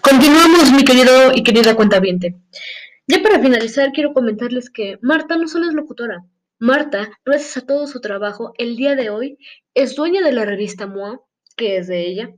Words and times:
Continuamos, 0.00 0.72
mi 0.72 0.84
querido 0.84 1.32
y 1.34 1.42
querida 1.42 1.74
cuentaviente. 1.74 2.36
Ya 3.06 3.22
para 3.22 3.40
finalizar, 3.40 3.92
quiero 3.92 4.12
comentarles 4.12 4.70
que 4.70 4.98
Marta 5.02 5.36
no 5.36 5.46
solo 5.46 5.68
es 5.68 5.74
locutora. 5.74 6.24
Marta, 6.58 7.10
gracias 7.24 7.58
a 7.58 7.66
todo 7.66 7.86
su 7.86 8.00
trabajo, 8.00 8.54
el 8.58 8.76
día 8.76 8.94
de 8.96 9.10
hoy 9.10 9.38
es 9.74 9.94
dueña 9.94 10.22
de 10.22 10.32
la 10.32 10.44
revista 10.44 10.86
MOA, 10.86 11.20
que 11.56 11.76
es 11.76 11.86
de 11.86 12.06
ella. 12.06 12.34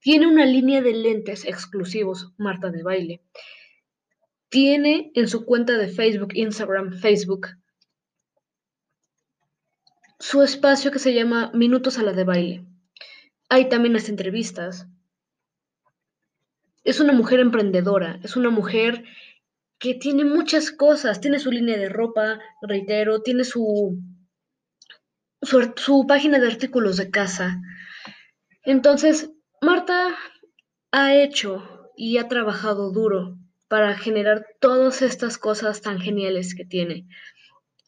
Tiene 0.00 0.26
una 0.26 0.44
línea 0.44 0.82
de 0.82 0.92
lentes 0.92 1.44
exclusivos, 1.44 2.32
Marta 2.36 2.70
de 2.70 2.82
Baile. 2.82 3.22
Tiene 4.48 5.10
en 5.14 5.28
su 5.28 5.44
cuenta 5.44 5.78
de 5.78 5.88
Facebook, 5.88 6.34
Instagram, 6.34 6.92
Facebook, 6.92 7.48
su 10.18 10.42
espacio 10.42 10.90
que 10.90 10.98
se 10.98 11.14
llama 11.14 11.50
Minutos 11.54 11.98
a 11.98 12.02
la 12.02 12.12
de 12.12 12.24
Baile. 12.24 12.64
Hay 13.48 13.68
también 13.68 13.94
las 13.94 14.08
entrevistas, 14.08 14.86
es 16.84 17.00
una 17.00 17.12
mujer 17.12 17.40
emprendedora, 17.40 18.18
es 18.22 18.36
una 18.36 18.50
mujer 18.50 19.04
que 19.78 19.94
tiene 19.94 20.24
muchas 20.24 20.70
cosas, 20.70 21.20
tiene 21.20 21.38
su 21.38 21.50
línea 21.50 21.76
de 21.76 21.88
ropa, 21.88 22.40
reitero, 22.60 23.22
tiene 23.22 23.44
su, 23.44 23.98
su, 25.42 26.06
página 26.06 26.38
de 26.38 26.46
artículos 26.46 26.96
de 26.96 27.10
casa. 27.10 27.60
Entonces, 28.64 29.30
Marta 29.60 30.16
ha 30.92 31.14
hecho 31.16 31.90
y 31.96 32.18
ha 32.18 32.28
trabajado 32.28 32.92
duro 32.92 33.38
para 33.68 33.96
generar 33.96 34.46
todas 34.60 35.02
estas 35.02 35.38
cosas 35.38 35.80
tan 35.80 35.98
geniales 35.98 36.54
que 36.54 36.64
tiene. 36.64 37.06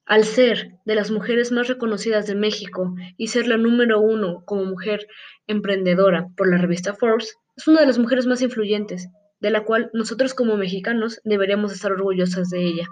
Al 0.04 0.24
ser 0.24 0.78
de 0.84 0.94
las 0.94 1.10
mujeres 1.10 1.52
más 1.52 1.68
reconocidas 1.68 2.26
de 2.26 2.34
México 2.34 2.94
y 3.16 3.28
ser 3.28 3.46
la 3.46 3.56
número 3.56 4.00
uno 4.00 4.44
como 4.44 4.64
mujer 4.64 5.06
emprendedora 5.46 6.28
por 6.36 6.50
la 6.50 6.58
revista 6.58 6.94
Forbes, 6.94 7.36
es 7.56 7.68
una 7.68 7.80
de 7.80 7.86
las 7.86 7.98
mujeres 7.98 8.26
más 8.26 8.42
influyentes, 8.42 9.08
de 9.40 9.50
la 9.50 9.64
cual 9.64 9.90
nosotros 9.92 10.34
como 10.34 10.56
mexicanos 10.56 11.20
deberíamos 11.24 11.72
estar 11.72 11.92
orgullosas 11.92 12.50
de 12.50 12.64
ella, 12.64 12.88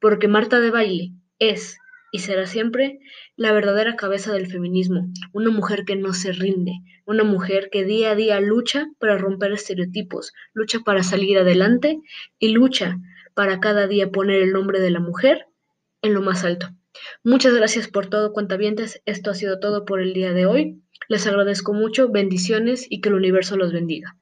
porque 0.00 0.28
Marta 0.28 0.60
de 0.60 0.70
Baile 0.70 1.12
es 1.38 1.76
y 2.10 2.20
será 2.20 2.46
siempre 2.46 3.00
la 3.36 3.52
verdadera 3.52 3.96
cabeza 3.96 4.32
del 4.32 4.46
feminismo, 4.46 5.08
una 5.32 5.50
mujer 5.50 5.84
que 5.84 5.96
no 5.96 6.14
se 6.14 6.32
rinde, 6.32 6.72
una 7.04 7.24
mujer 7.24 7.68
que 7.70 7.84
día 7.84 8.12
a 8.12 8.14
día 8.14 8.40
lucha 8.40 8.86
para 8.98 9.18
romper 9.18 9.52
estereotipos, 9.52 10.32
lucha 10.54 10.80
para 10.80 11.02
salir 11.02 11.38
adelante 11.38 11.98
y 12.38 12.48
lucha 12.48 12.96
para 13.34 13.60
cada 13.60 13.86
día 13.86 14.10
poner 14.10 14.42
el 14.42 14.52
nombre 14.52 14.80
de 14.80 14.90
la 14.90 15.00
mujer 15.00 15.46
en 16.02 16.14
lo 16.14 16.22
más 16.22 16.44
alto. 16.44 16.68
Muchas 17.22 17.54
gracias 17.54 17.88
por 17.88 18.08
todo, 18.08 18.32
cuentavientes. 18.32 19.02
Esto 19.06 19.30
ha 19.30 19.34
sido 19.34 19.60
todo 19.60 19.84
por 19.84 20.00
el 20.00 20.14
día 20.14 20.32
de 20.32 20.46
hoy. 20.46 20.82
Les 21.08 21.26
agradezco 21.26 21.72
mucho, 21.72 22.08
bendiciones 22.10 22.86
y 22.88 23.00
que 23.00 23.08
el 23.08 23.14
universo 23.14 23.56
los 23.56 23.72
bendiga. 23.72 24.16